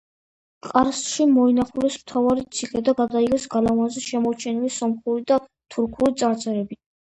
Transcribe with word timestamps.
ყარსში 0.69 1.27
მოინახულეს 1.33 1.97
მთავარი 2.05 2.45
ციხე 2.57 2.81
და 2.89 2.95
გადაიღეს 3.03 3.47
გალავანზე 3.57 4.05
შემორჩენილი 4.07 4.75
სომხური 4.81 5.25
და 5.35 5.41
თურქული 5.77 6.19
წარწერები. 6.25 6.83